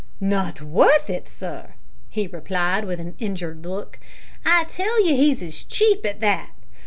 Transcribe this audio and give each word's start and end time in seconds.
"Not 0.19 0.63
worth 0.63 1.11
it, 1.11 1.29
sir!" 1.29 1.75
he 2.09 2.25
replied, 2.25 2.85
with 2.85 2.99
an 2.99 3.13
injured 3.19 3.63
look; 3.67 3.99
"I 4.43 4.63
tell 4.63 5.05
you 5.05 5.15
he's 5.15 5.63
cheap 5.63 6.03
at 6.07 6.19
that. 6.21 6.49